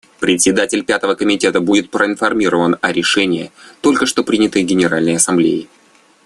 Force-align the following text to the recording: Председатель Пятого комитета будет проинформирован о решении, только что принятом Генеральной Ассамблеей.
Председатель 0.19 0.83
Пятого 0.83 1.13
комитета 1.13 1.61
будет 1.61 1.91
проинформирован 1.91 2.75
о 2.81 2.91
решении, 2.91 3.51
только 3.81 4.07
что 4.07 4.23
принятом 4.23 4.65
Генеральной 4.65 5.17
Ассамблеей. 5.17 5.69